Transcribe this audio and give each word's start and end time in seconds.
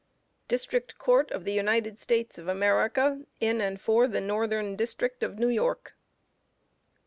DISTRICT 0.47 0.97
COURT 0.97 1.29
OF 1.29 1.45
THE 1.45 1.51
UNITED 1.53 1.99
STATES 1.99 2.39
OF 2.39 2.47
AMERICA, 2.47 3.23
IN 3.39 3.61
AND 3.61 3.79
FOR 3.79 4.07
THE 4.07 4.19
NORTHERN 4.19 4.75
DISTRICT 4.75 5.21
OF 5.21 5.37
NEW 5.37 5.49
YORK. 5.49 5.95